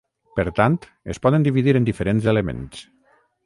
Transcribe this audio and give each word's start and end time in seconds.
Per 0.37 0.45
tant, 0.59 0.77
es 1.15 1.21
poden 1.27 1.47
dividir 1.49 1.77
en 1.81 1.87
diferents 1.91 2.33
elements. 2.35 2.85